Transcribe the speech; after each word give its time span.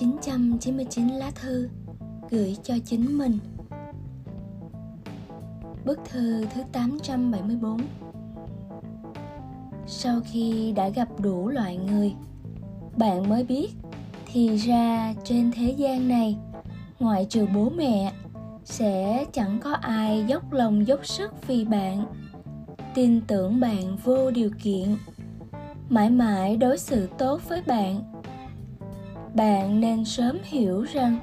999 0.00 1.08
lá 1.08 1.30
thư 1.34 1.68
gửi 2.30 2.56
cho 2.62 2.74
chính 2.84 3.18
mình. 3.18 3.38
Bức 5.84 5.98
thư 6.04 6.46
thứ 6.54 6.62
874 6.72 7.80
Sau 9.86 10.20
khi 10.24 10.72
đã 10.76 10.88
gặp 10.88 11.08
đủ 11.20 11.48
loại 11.48 11.76
người, 11.76 12.14
bạn 12.96 13.28
mới 13.28 13.44
biết 13.44 13.70
thì 14.26 14.56
ra 14.56 15.14
trên 15.24 15.52
thế 15.52 15.70
gian 15.70 16.08
này, 16.08 16.38
ngoại 17.00 17.26
trừ 17.30 17.46
bố 17.54 17.70
mẹ, 17.70 18.12
sẽ 18.64 19.24
chẳng 19.32 19.60
có 19.60 19.72
ai 19.72 20.24
dốc 20.28 20.52
lòng 20.52 20.86
dốc 20.86 21.06
sức 21.06 21.46
vì 21.46 21.64
bạn, 21.64 22.06
tin 22.94 23.20
tưởng 23.20 23.60
bạn 23.60 23.96
vô 24.04 24.30
điều 24.30 24.50
kiện, 24.62 24.96
mãi 25.88 26.10
mãi 26.10 26.56
đối 26.56 26.78
xử 26.78 27.08
tốt 27.18 27.48
với 27.48 27.62
bạn 27.66 28.17
bạn 29.34 29.80
nên 29.80 30.04
sớm 30.04 30.38
hiểu 30.44 30.82
rằng 30.82 31.18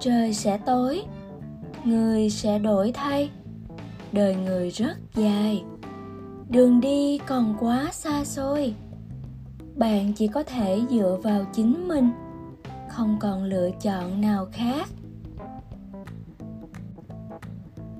trời 0.00 0.34
sẽ 0.34 0.58
tối, 0.66 1.02
người 1.84 2.30
sẽ 2.30 2.58
đổi 2.58 2.92
thay, 2.92 3.30
đời 4.12 4.36
người 4.36 4.70
rất 4.70 4.96
dài. 5.14 5.64
Đường 6.48 6.80
đi 6.80 7.18
còn 7.18 7.56
quá 7.60 7.88
xa 7.92 8.24
xôi. 8.24 8.74
Bạn 9.76 10.12
chỉ 10.12 10.28
có 10.28 10.42
thể 10.42 10.80
dựa 10.90 11.18
vào 11.22 11.44
chính 11.52 11.88
mình, 11.88 12.10
không 12.88 13.16
còn 13.20 13.44
lựa 13.44 13.70
chọn 13.80 14.20
nào 14.20 14.46
khác. 14.52 14.88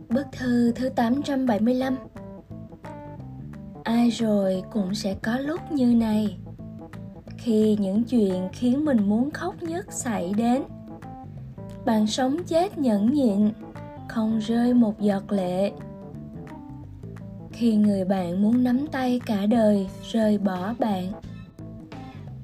Bức 0.09 0.27
thư 0.33 0.73
thứ 0.73 0.89
875 0.89 1.97
Ai 3.85 4.11
rồi 4.11 4.63
cũng 4.73 4.95
sẽ 4.95 5.15
có 5.23 5.39
lúc 5.39 5.73
như 5.73 5.95
này 5.95 6.39
khi 7.43 7.77
những 7.81 8.05
chuyện 8.05 8.49
khiến 8.53 8.85
mình 8.85 9.09
muốn 9.09 9.31
khóc 9.31 9.63
nhất 9.63 9.87
xảy 9.93 10.33
đến. 10.37 10.63
Bạn 11.85 12.07
sống 12.07 12.37
chết 12.47 12.79
nhẫn 12.79 13.13
nhịn, 13.13 13.51
không 14.09 14.39
rơi 14.39 14.75
một 14.75 15.01
giọt 15.01 15.33
lệ. 15.33 15.73
Khi 17.53 17.75
người 17.77 18.05
bạn 18.05 18.43
muốn 18.43 18.65
nắm 18.65 18.87
tay 18.87 19.21
cả 19.27 19.47
đời, 19.47 19.89
rời 20.13 20.39
bỏ 20.39 20.75
bạn 20.79 21.13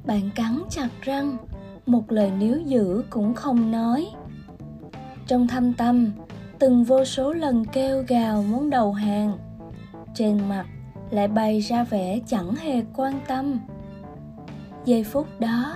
bạn 0.08 0.30
cắn 0.34 0.62
chặt 0.70 0.88
răng, 1.02 1.36
một 1.86 2.12
lời 2.12 2.30
níu 2.30 2.60
giữ 2.60 3.04
cũng 3.10 3.34
không 3.34 3.70
nói. 3.70 4.06
Trong 5.26 5.48
thâm 5.48 5.72
tâm, 5.72 6.12
từng 6.58 6.84
vô 6.84 7.04
số 7.04 7.32
lần 7.32 7.64
kêu 7.64 8.04
gào 8.08 8.42
muốn 8.42 8.70
đầu 8.70 8.92
hàng, 8.92 9.38
trên 10.14 10.48
mặt 10.48 10.66
lại 11.10 11.28
bày 11.28 11.60
ra 11.60 11.84
vẻ 11.84 12.20
chẳng 12.26 12.54
hề 12.54 12.82
quan 12.96 13.20
tâm 13.26 13.60
giây 14.88 15.04
phút 15.04 15.40
đó, 15.40 15.74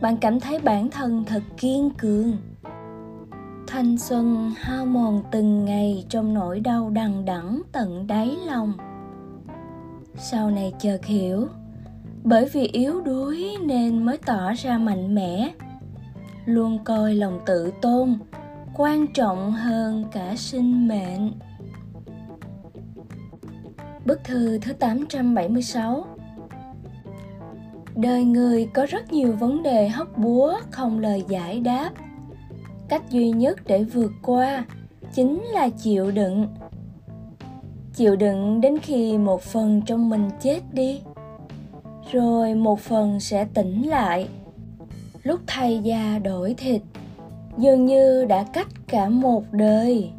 bạn 0.00 0.16
cảm 0.16 0.40
thấy 0.40 0.58
bản 0.58 0.90
thân 0.90 1.24
thật 1.24 1.42
kiên 1.56 1.90
cường. 1.90 2.36
Thanh 3.66 3.98
xuân 3.98 4.52
hao 4.56 4.86
mòn 4.86 5.22
từng 5.32 5.64
ngày 5.64 6.04
trong 6.08 6.34
nỗi 6.34 6.60
đau 6.60 6.90
đằng 6.90 7.24
đẵng 7.24 7.62
tận 7.72 8.06
đáy 8.06 8.36
lòng. 8.46 8.72
Sau 10.14 10.50
này 10.50 10.72
chợt 10.80 11.04
hiểu, 11.04 11.48
bởi 12.24 12.48
vì 12.52 12.66
yếu 12.66 13.00
đuối 13.00 13.56
nên 13.64 14.04
mới 14.04 14.18
tỏ 14.18 14.52
ra 14.52 14.78
mạnh 14.78 15.14
mẽ, 15.14 15.50
luôn 16.44 16.84
coi 16.84 17.14
lòng 17.14 17.40
tự 17.46 17.72
tôn, 17.82 18.18
quan 18.74 19.06
trọng 19.06 19.52
hơn 19.52 20.04
cả 20.12 20.34
sinh 20.36 20.88
mệnh. 20.88 21.32
Bức 24.04 24.24
thư 24.24 24.58
thứ 24.58 24.72
876 24.72 26.15
đời 27.96 28.24
người 28.24 28.68
có 28.74 28.86
rất 28.86 29.12
nhiều 29.12 29.32
vấn 29.32 29.62
đề 29.62 29.88
hóc 29.88 30.18
búa, 30.18 30.54
không 30.70 30.98
lời 30.98 31.24
giải 31.28 31.60
đáp. 31.60 31.90
Cách 32.88 33.10
duy 33.10 33.30
nhất 33.30 33.58
để 33.66 33.84
vượt 33.84 34.12
qua 34.22 34.64
chính 35.12 35.42
là 35.42 35.68
chịu 35.68 36.10
đựng. 36.10 36.48
Chịu 37.94 38.16
đựng 38.16 38.60
đến 38.60 38.78
khi 38.78 39.18
một 39.18 39.42
phần 39.42 39.82
trong 39.86 40.08
mình 40.10 40.30
chết 40.40 40.60
đi, 40.72 41.00
rồi 42.12 42.54
một 42.54 42.80
phần 42.80 43.20
sẽ 43.20 43.46
tỉnh 43.54 43.88
lại. 43.88 44.28
Lúc 45.22 45.40
thay 45.46 45.78
da 45.78 46.18
đổi 46.18 46.54
thịt, 46.54 46.82
dường 47.58 47.86
như 47.86 48.24
đã 48.24 48.46
cách 48.52 48.68
cả 48.88 49.08
một 49.08 49.44
đời. 49.52 50.10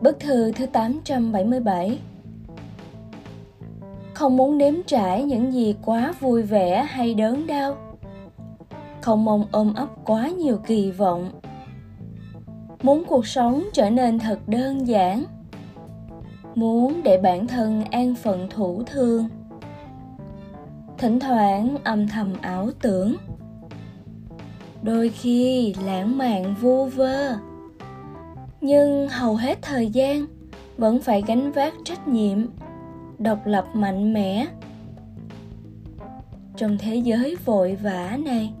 Bức 0.00 0.20
thư 0.20 0.52
thứ 0.52 0.66
877 0.66 1.98
không 4.22 4.36
muốn 4.36 4.58
nếm 4.58 4.74
trải 4.86 5.24
những 5.24 5.52
gì 5.52 5.74
quá 5.84 6.14
vui 6.20 6.42
vẻ 6.42 6.86
hay 6.88 7.14
đớn 7.14 7.46
đau. 7.46 7.76
Không 9.00 9.24
mong 9.24 9.44
ôm 9.52 9.74
ấp 9.74 9.88
quá 10.04 10.28
nhiều 10.28 10.58
kỳ 10.66 10.90
vọng. 10.90 11.30
Muốn 12.82 13.04
cuộc 13.04 13.26
sống 13.26 13.64
trở 13.72 13.90
nên 13.90 14.18
thật 14.18 14.38
đơn 14.46 14.88
giản. 14.88 15.24
Muốn 16.54 17.02
để 17.04 17.18
bản 17.18 17.46
thân 17.46 17.84
an 17.84 18.14
phận 18.14 18.48
thủ 18.50 18.82
thương. 18.86 19.28
Thỉnh 20.98 21.20
thoảng 21.20 21.76
âm 21.84 22.08
thầm 22.08 22.32
ảo 22.40 22.70
tưởng. 22.82 23.16
Đôi 24.82 25.08
khi 25.08 25.74
lãng 25.84 26.18
mạn 26.18 26.54
vu 26.60 26.84
vơ. 26.84 27.36
Nhưng 28.60 29.08
hầu 29.08 29.36
hết 29.36 29.58
thời 29.62 29.90
gian 29.90 30.26
vẫn 30.76 31.00
phải 31.00 31.22
gánh 31.26 31.52
vác 31.52 31.74
trách 31.84 32.08
nhiệm 32.08 32.38
độc 33.22 33.46
lập 33.46 33.66
mạnh 33.74 34.14
mẽ 34.14 34.46
trong 36.56 36.78
thế 36.78 36.96
giới 36.96 37.36
vội 37.44 37.78
vã 37.82 38.18
này. 38.24 38.52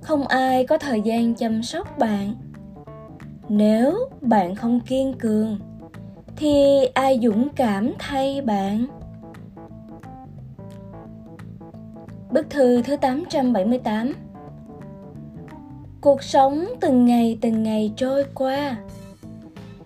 Không 0.00 0.26
ai 0.26 0.66
có 0.66 0.78
thời 0.78 1.00
gian 1.00 1.34
chăm 1.34 1.62
sóc 1.62 1.98
bạn. 1.98 2.34
Nếu 3.48 4.08
bạn 4.20 4.54
không 4.54 4.80
kiên 4.80 5.14
cường, 5.18 5.58
thì 6.36 6.84
ai 6.94 7.20
dũng 7.22 7.48
cảm 7.56 7.92
thay 7.98 8.42
bạn? 8.42 8.86
Bức 12.30 12.50
thư 12.50 12.82
thứ 12.82 12.96
878 12.96 14.12
Cuộc 16.00 16.22
sống 16.22 16.64
từng 16.80 17.04
ngày 17.04 17.38
từng 17.40 17.62
ngày 17.62 17.92
trôi 17.96 18.24
qua. 18.34 18.76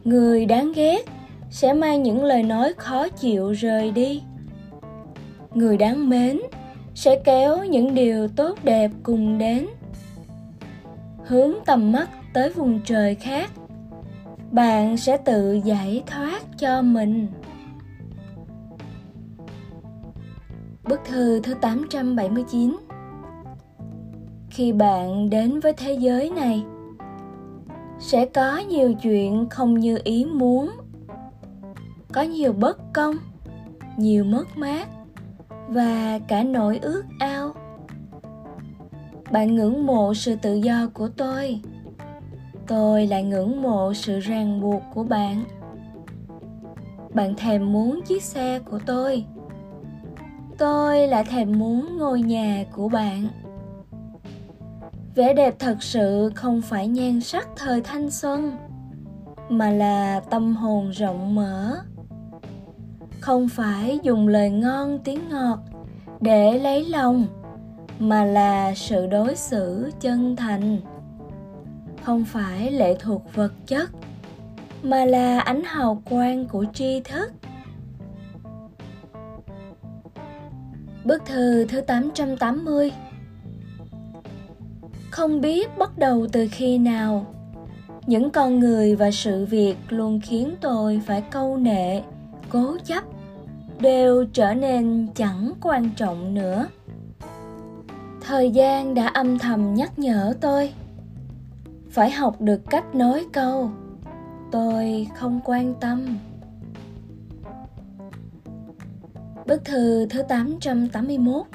Người 0.04 0.47
đáng 0.47 0.72
ghét 0.75 1.16
sẽ 1.56 1.72
mang 1.72 2.03
những 2.03 2.25
lời 2.25 2.43
nói 2.43 2.75
khó 2.77 3.09
chịu 3.09 3.53
rời 3.53 3.91
đi. 3.91 4.22
Người 5.55 5.77
đáng 5.77 6.09
mến 6.09 6.41
sẽ 6.94 7.21
kéo 7.25 7.65
những 7.65 7.94
điều 7.94 8.28
tốt 8.28 8.59
đẹp 8.65 8.91
cùng 9.03 9.39
đến. 9.39 9.67
Hướng 11.25 11.53
tầm 11.67 11.93
mắt 11.93 12.09
tới 12.34 12.50
vùng 12.50 12.81
trời 12.84 13.15
khác, 13.15 13.50
bạn 14.50 14.97
sẽ 14.97 15.17
tự 15.17 15.61
giải 15.65 16.03
thoát 16.06 16.59
cho 16.59 16.83
mình. 16.83 17.27
Bức 20.84 21.00
thư 21.05 21.41
thứ 21.41 21.55
879 21.55 22.77
Khi 24.50 24.73
bạn 24.73 25.31
đến 25.31 25.61
với 25.61 25.73
thế 25.73 25.93
giới 25.93 26.31
này, 26.31 26.65
Sẽ 27.99 28.27
có 28.27 28.59
nhiều 28.59 28.94
chuyện 29.03 29.47
không 29.50 29.81
như 29.81 29.99
ý 30.05 30.25
muốn 30.25 30.71
có 32.16 32.22
nhiều 32.22 32.53
bất 32.53 32.78
công, 32.93 33.16
nhiều 33.97 34.25
mất 34.25 34.56
mát 34.56 34.88
và 35.69 36.19
cả 36.28 36.43
nỗi 36.43 36.78
ước 36.82 37.04
ao. 37.19 37.53
Bạn 39.31 39.54
ngưỡng 39.54 39.87
mộ 39.87 40.15
sự 40.15 40.37
tự 40.37 40.55
do 40.55 40.88
của 40.94 41.09
tôi. 41.09 41.60
Tôi 42.66 43.06
lại 43.06 43.22
ngưỡng 43.22 43.62
mộ 43.62 43.94
sự 43.94 44.21
ràng 44.21 44.60
buộc 44.60 44.82
của 44.94 45.05
bạn. 45.05 45.44
Bạn 47.15 47.34
thèm 47.37 47.72
muốn 47.72 48.00
chiếc 48.06 48.23
xe 48.23 48.58
của 48.58 48.79
tôi. 48.87 49.25
Tôi 50.58 51.08
lại 51.08 51.25
thèm 51.25 51.58
muốn 51.58 51.99
ngôi 51.99 52.20
nhà 52.20 52.64
của 52.73 52.88
bạn. 52.88 53.29
Vẻ 55.14 55.35
đẹp 55.35 55.55
thật 55.58 55.82
sự 55.82 56.32
không 56.35 56.62
phải 56.62 56.88
nhan 56.88 57.20
sắc 57.20 57.49
thời 57.56 57.81
thanh 57.81 58.11
xuân, 58.11 58.56
mà 59.49 59.70
là 59.70 60.20
tâm 60.31 60.56
hồn 60.56 60.90
rộng 60.90 61.35
mở 61.35 61.82
không 63.26 63.49
phải 63.49 63.99
dùng 64.02 64.28
lời 64.28 64.50
ngon 64.50 64.99
tiếng 65.05 65.28
ngọt 65.28 65.58
để 66.20 66.58
lấy 66.58 66.84
lòng 66.84 67.26
mà 67.99 68.25
là 68.25 68.75
sự 68.75 69.06
đối 69.06 69.37
xử 69.37 69.90
chân 70.00 70.37
thành. 70.37 70.78
Không 72.02 72.25
phải 72.25 72.70
lệ 72.70 72.96
thuộc 73.00 73.23
vật 73.34 73.52
chất 73.67 73.90
mà 74.82 75.05
là 75.05 75.40
ánh 75.40 75.62
hào 75.64 76.02
quang 76.11 76.49
của 76.49 76.64
tri 76.75 77.00
thức. 77.00 77.32
Bức 81.05 81.26
thư 81.26 81.64
thứ 81.64 81.81
880 81.81 82.93
Không 85.11 85.40
biết 85.40 85.78
bắt 85.78 85.99
đầu 85.99 86.26
từ 86.32 86.49
khi 86.52 86.78
nào 86.78 87.26
Những 88.06 88.31
con 88.31 88.58
người 88.58 88.96
và 88.96 89.11
sự 89.11 89.46
việc 89.46 89.76
luôn 89.88 90.20
khiến 90.20 90.55
tôi 90.61 91.00
phải 91.06 91.23
câu 91.31 91.56
nệ, 91.56 92.02
cố 92.49 92.76
chấp 92.84 93.15
đều 93.81 94.25
trở 94.32 94.55
nên 94.55 95.08
chẳng 95.14 95.52
quan 95.61 95.90
trọng 95.96 96.34
nữa. 96.34 96.69
Thời 98.20 98.50
gian 98.50 98.94
đã 98.94 99.06
âm 99.06 99.38
thầm 99.38 99.75
nhắc 99.75 99.99
nhở 99.99 100.34
tôi, 100.40 100.73
phải 101.90 102.11
học 102.11 102.40
được 102.40 102.61
cách 102.70 102.94
nói 102.94 103.26
câu, 103.32 103.70
tôi 104.52 105.06
không 105.14 105.40
quan 105.44 105.75
tâm. 105.81 106.19
Bức 109.46 109.64
thư 109.64 110.06
thứ 110.06 110.23
881 110.23 111.46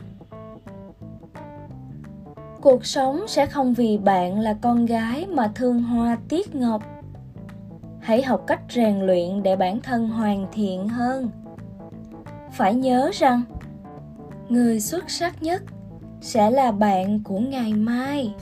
Cuộc 2.62 2.86
sống 2.86 3.26
sẽ 3.28 3.46
không 3.46 3.74
vì 3.74 3.98
bạn 3.98 4.40
là 4.40 4.54
con 4.62 4.86
gái 4.86 5.28
mà 5.28 5.52
thương 5.56 5.84
hoa 5.84 6.18
tiết 6.30 6.56
ngọc. 6.56 6.84
Hãy 8.00 8.22
học 8.22 8.44
cách 8.48 8.62
rèn 8.70 9.02
luyện 9.02 9.44
để 9.44 9.56
bản 9.56 9.80
thân 9.82 10.10
hoàn 10.10 10.48
thiện 10.52 10.90
hơn. 10.90 11.30
Phải 12.62 12.76
nhớ 12.76 13.12
rằng, 13.14 13.42
Người 14.50 14.80
xuất 14.80 15.10
sắc 15.10 15.44
nhất 15.44 15.64
sẽ 16.22 16.52
là 16.52 16.72
bạn 16.72 17.24
của 17.24 17.40
ngày 17.40 17.74
mai. 17.74 18.34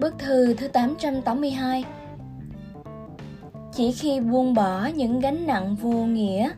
Bức 0.00 0.18
thư 0.18 0.54
thứ 0.54 0.68
882 0.68 1.84
Chỉ 3.72 3.92
khi 3.92 4.20
buông 4.20 4.54
bỏ 4.54 4.86
những 4.86 5.20
gánh 5.20 5.46
nặng 5.46 5.76
vô 5.76 5.90
nghĩa, 5.92 6.50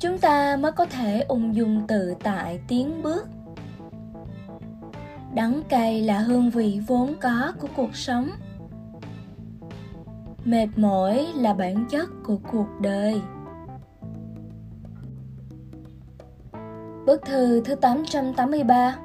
Chúng 0.00 0.18
ta 0.18 0.56
mới 0.56 0.72
có 0.72 0.86
thể 0.86 1.20
ung 1.20 1.56
dung 1.56 1.86
tự 1.86 2.14
tại 2.22 2.60
tiến 2.68 3.02
bước. 3.02 3.28
Đắng 5.34 5.62
cay 5.68 6.02
là 6.02 6.18
hương 6.18 6.50
vị 6.50 6.80
vốn 6.86 7.14
có 7.20 7.52
của 7.60 7.68
cuộc 7.76 7.96
sống. 7.96 8.30
Mệt 10.44 10.68
mỏi 10.76 11.26
là 11.36 11.54
bản 11.54 11.86
chất 11.90 12.08
của 12.24 12.38
cuộc 12.52 12.68
đời. 12.80 13.20
Bức 17.08 17.26
thư 17.26 17.60
thứ 17.60 17.74
883 17.74 18.96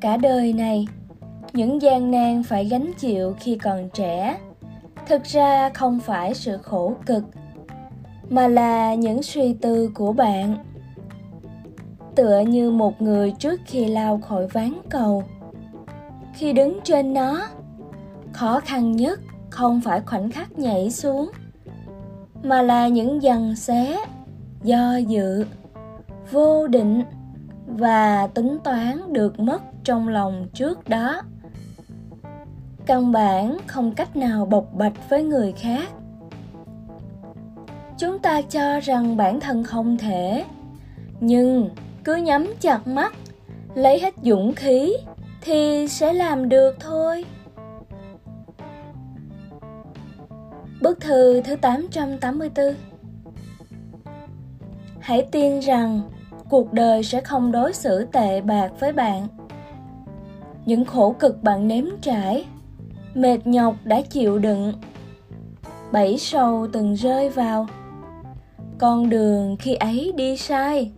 Cả 0.00 0.16
đời 0.16 0.52
này, 0.52 0.86
những 1.52 1.82
gian 1.82 2.10
nan 2.10 2.42
phải 2.42 2.64
gánh 2.64 2.92
chịu 2.98 3.34
khi 3.40 3.58
còn 3.62 3.88
trẻ. 3.94 4.38
Thực 5.06 5.24
ra 5.24 5.70
không 5.74 6.00
phải 6.00 6.34
sự 6.34 6.58
khổ 6.58 6.94
cực 7.06 7.24
mà 8.28 8.48
là 8.48 8.94
những 8.94 9.22
suy 9.22 9.52
tư 9.52 9.90
của 9.94 10.12
bạn. 10.12 10.64
Tựa 12.14 12.40
như 12.40 12.70
một 12.70 13.02
người 13.02 13.32
trước 13.38 13.60
khi 13.66 13.86
lao 13.86 14.18
khỏi 14.18 14.46
ván 14.46 14.72
cầu. 14.90 15.24
Khi 16.34 16.52
đứng 16.52 16.78
trên 16.84 17.14
nó 17.14 17.48
khó 18.32 18.60
khăn 18.60 18.92
nhất 18.92 19.20
không 19.50 19.80
phải 19.84 20.00
khoảnh 20.00 20.30
khắc 20.30 20.58
nhảy 20.58 20.90
xuống 20.90 21.30
mà 22.42 22.62
là 22.62 22.88
những 22.88 23.22
dằn 23.22 23.56
xé 23.56 23.96
do 24.62 24.96
dự, 24.96 25.44
vô 26.30 26.66
định 26.66 27.02
và 27.66 28.26
tính 28.26 28.58
toán 28.64 29.12
được 29.12 29.40
mất 29.40 29.62
trong 29.84 30.08
lòng 30.08 30.48
trước 30.54 30.88
đó. 30.88 31.22
Căn 32.86 33.12
bản 33.12 33.58
không 33.66 33.94
cách 33.94 34.16
nào 34.16 34.46
bộc 34.46 34.74
bạch 34.74 35.08
với 35.08 35.22
người 35.22 35.52
khác. 35.52 35.88
Chúng 37.98 38.18
ta 38.18 38.42
cho 38.42 38.80
rằng 38.80 39.16
bản 39.16 39.40
thân 39.40 39.64
không 39.64 39.98
thể, 39.98 40.44
nhưng 41.20 41.70
cứ 42.04 42.14
nhắm 42.14 42.46
chặt 42.60 42.86
mắt, 42.86 43.14
lấy 43.74 44.00
hết 44.00 44.14
dũng 44.22 44.54
khí 44.54 44.96
thì 45.40 45.88
sẽ 45.88 46.12
làm 46.12 46.48
được 46.48 46.76
thôi. 46.80 47.24
Bức 50.80 51.00
thư 51.00 51.40
thứ 51.42 51.56
884 51.56 52.74
Hãy 55.08 55.26
tin 55.30 55.60
rằng 55.60 56.00
cuộc 56.48 56.72
đời 56.72 57.02
sẽ 57.02 57.20
không 57.20 57.52
đối 57.52 57.72
xử 57.72 58.04
tệ 58.04 58.40
bạc 58.40 58.72
với 58.80 58.92
bạn. 58.92 59.28
Những 60.66 60.84
khổ 60.84 61.14
cực 61.18 61.42
bạn 61.42 61.68
nếm 61.68 61.84
trải, 62.00 62.44
mệt 63.14 63.46
nhọc 63.46 63.74
đã 63.84 64.00
chịu 64.00 64.38
đựng, 64.38 64.72
bẫy 65.92 66.18
sâu 66.18 66.66
từng 66.72 66.94
rơi 66.94 67.28
vào. 67.28 67.66
Con 68.78 69.10
đường 69.10 69.56
khi 69.56 69.74
ấy 69.74 70.12
đi 70.16 70.36
sai. 70.36 70.92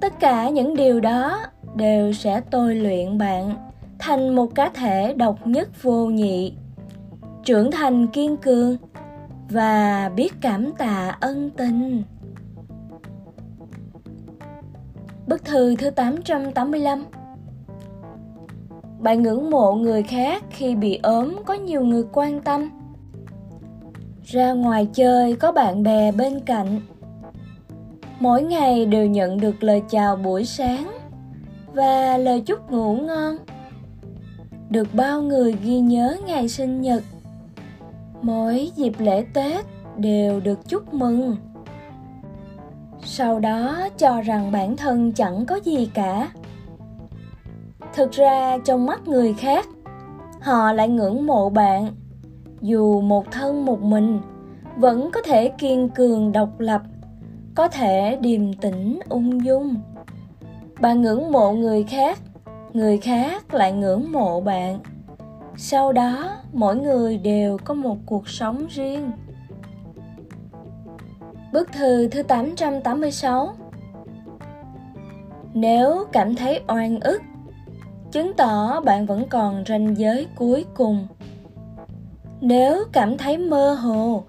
Tất 0.00 0.20
cả 0.20 0.48
những 0.48 0.76
điều 0.76 1.00
đó 1.00 1.38
đều 1.74 2.12
sẽ 2.12 2.40
tôi 2.50 2.74
luyện 2.74 3.18
bạn 3.18 3.70
thành 3.98 4.34
một 4.34 4.54
cá 4.54 4.68
thể 4.68 5.14
độc 5.14 5.46
nhất 5.46 5.82
vô 5.82 6.06
nhị, 6.06 6.52
trưởng 7.44 7.70
thành 7.70 8.06
kiên 8.06 8.36
cường 8.36 8.76
và 9.48 10.10
biết 10.16 10.32
cảm 10.40 10.72
tạ 10.72 11.16
ân 11.20 11.50
tình. 11.50 12.02
Bức 15.30 15.44
thư 15.44 15.76
thứ 15.76 15.90
885 15.90 17.04
Bạn 18.98 19.22
ngưỡng 19.22 19.50
mộ 19.50 19.72
người 19.74 20.02
khác 20.02 20.44
khi 20.50 20.74
bị 20.74 21.00
ốm 21.02 21.36
có 21.46 21.54
nhiều 21.54 21.84
người 21.84 22.04
quan 22.12 22.40
tâm. 22.40 22.70
Ra 24.24 24.52
ngoài 24.52 24.88
chơi 24.92 25.36
có 25.36 25.52
bạn 25.52 25.82
bè 25.82 26.12
bên 26.12 26.40
cạnh. 26.40 26.80
Mỗi 28.20 28.42
ngày 28.42 28.86
đều 28.86 29.06
nhận 29.06 29.40
được 29.40 29.62
lời 29.62 29.82
chào 29.90 30.16
buổi 30.16 30.44
sáng 30.44 30.90
và 31.74 32.16
lời 32.16 32.40
chúc 32.40 32.70
ngủ 32.70 32.96
ngon. 32.96 33.36
Được 34.70 34.88
bao 34.94 35.22
người 35.22 35.54
ghi 35.62 35.78
nhớ 35.78 36.16
ngày 36.26 36.48
sinh 36.48 36.80
nhật. 36.80 37.02
Mỗi 38.22 38.70
dịp 38.76 38.92
lễ 38.98 39.24
Tết 39.34 39.64
đều 39.96 40.40
được 40.40 40.68
chúc 40.68 40.94
mừng 40.94 41.36
sau 43.12 43.38
đó 43.38 43.88
cho 43.98 44.20
rằng 44.20 44.52
bản 44.52 44.76
thân 44.76 45.12
chẳng 45.12 45.46
có 45.46 45.60
gì 45.64 45.90
cả. 45.94 46.28
Thực 47.94 48.12
ra 48.12 48.58
trong 48.64 48.86
mắt 48.86 49.08
người 49.08 49.34
khác, 49.34 49.68
họ 50.40 50.72
lại 50.72 50.88
ngưỡng 50.88 51.26
mộ 51.26 51.50
bạn. 51.50 51.94
Dù 52.60 53.00
một 53.00 53.30
thân 53.30 53.64
một 53.64 53.82
mình, 53.82 54.20
vẫn 54.76 55.10
có 55.10 55.22
thể 55.22 55.48
kiên 55.48 55.88
cường 55.88 56.32
độc 56.32 56.60
lập, 56.60 56.82
có 57.54 57.68
thể 57.68 58.18
điềm 58.20 58.54
tĩnh, 58.54 59.00
ung 59.08 59.44
dung. 59.44 59.76
Bạn 60.80 61.02
ngưỡng 61.02 61.32
mộ 61.32 61.52
người 61.52 61.82
khác 61.84 62.18
người 62.72 62.98
khác 62.98 63.54
lại 63.54 63.72
ngưỡng 63.72 64.12
mộ 64.12 64.40
bạn. 64.40 64.78
Sau 65.56 65.92
đó, 65.92 66.36
mỗi 66.52 66.76
người 66.76 67.18
đều 67.18 67.58
có 67.64 67.74
một 67.74 67.96
cuộc 68.06 68.28
sống 68.28 68.66
riêng. 68.70 69.10
Bức 71.52 71.72
thư 71.72 72.08
thứ 72.08 72.22
886 72.22 73.54
Nếu 75.54 76.04
cảm 76.12 76.36
thấy 76.36 76.60
oan 76.68 77.00
ức, 77.00 77.22
chứng 78.12 78.32
tỏ 78.36 78.80
bạn 78.80 79.06
vẫn 79.06 79.28
còn 79.28 79.64
ranh 79.68 79.98
giới 79.98 80.26
cuối 80.36 80.64
cùng. 80.74 81.06
Nếu 82.40 82.84
cảm 82.92 83.18
thấy 83.18 83.38
mơ 83.38 83.74
hồ, 83.74 84.24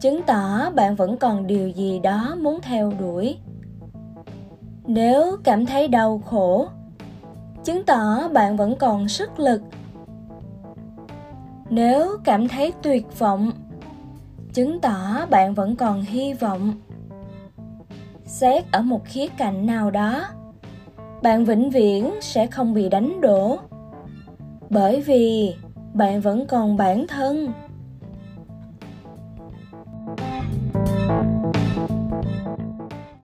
chứng 0.00 0.22
tỏ 0.22 0.70
bạn 0.70 0.96
vẫn 0.96 1.16
còn 1.16 1.46
điều 1.46 1.68
gì 1.68 1.98
đó 1.98 2.36
muốn 2.40 2.60
theo 2.62 2.92
đuổi. 3.00 3.38
Nếu 4.86 5.36
cảm 5.44 5.66
thấy 5.66 5.88
đau 5.88 6.22
khổ, 6.26 6.68
chứng 7.64 7.84
tỏ 7.84 8.28
bạn 8.28 8.56
vẫn 8.56 8.76
còn 8.76 9.08
sức 9.08 9.40
lực. 9.40 9.62
Nếu 11.70 12.16
cảm 12.24 12.48
thấy 12.48 12.72
tuyệt 12.82 13.18
vọng, 13.18 13.52
chứng 14.58 14.80
tỏ 14.80 15.26
bạn 15.30 15.54
vẫn 15.54 15.76
còn 15.76 16.02
hy 16.02 16.32
vọng. 16.32 16.72
Xét 18.24 18.64
ở 18.72 18.82
một 18.82 19.04
khía 19.04 19.26
cạnh 19.28 19.66
nào 19.66 19.90
đó, 19.90 20.24
bạn 21.22 21.44
vĩnh 21.44 21.70
viễn 21.70 22.10
sẽ 22.20 22.46
không 22.46 22.74
bị 22.74 22.88
đánh 22.88 23.20
đổ. 23.20 23.58
Bởi 24.70 25.00
vì 25.00 25.54
bạn 25.94 26.20
vẫn 26.20 26.46
còn 26.46 26.76
bản 26.76 27.06
thân. 27.06 27.52